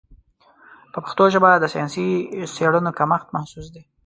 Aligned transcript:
په 0.91 0.99
پښتو 1.05 1.23
ژبه 1.33 1.49
د 1.59 1.65
ساینسي 1.73 2.07
څېړنو 2.55 2.91
کمښت 2.97 3.27
محسوس 3.35 3.67
دی. 3.73 3.83